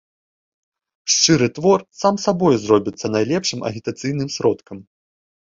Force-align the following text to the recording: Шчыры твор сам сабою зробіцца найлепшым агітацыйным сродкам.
Шчыры 1.15 1.49
твор 1.57 1.79
сам 2.01 2.15
сабою 2.25 2.51
зробіцца 2.65 3.05
найлепшым 3.17 3.59
агітацыйным 3.71 4.29
сродкам. 4.39 4.77